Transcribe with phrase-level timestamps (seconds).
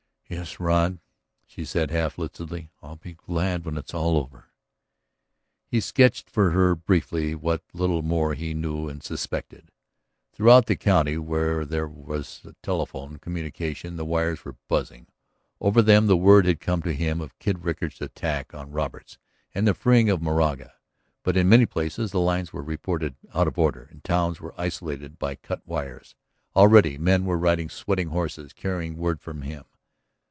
[0.31, 0.99] "Yes, Rod."
[1.45, 2.69] she said half listlessly.
[2.81, 4.45] "I'll be glad when it's all over."
[5.67, 9.73] He sketched for her briefly what little more he knew and suspected.
[10.31, 15.07] Throughout the county where there was telephone communication the wires were buzzing.
[15.59, 19.17] Over them the word had come to him of Kid Rickard's attack on Roberts
[19.53, 20.75] and the freeing of Moraga.
[21.23, 25.19] But in many places the lines were reported "out of order" and towns were isolated
[25.19, 26.15] by cut wires.
[26.55, 29.65] Already men were riding sweating horses, carrying word from him.